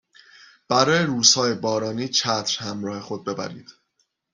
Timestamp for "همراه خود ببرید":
2.65-3.69